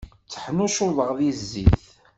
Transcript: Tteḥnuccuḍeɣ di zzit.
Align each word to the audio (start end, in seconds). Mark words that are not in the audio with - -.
Tteḥnuccuḍeɣ 0.23 1.09
di 1.17 1.31
zzit. 1.39 1.83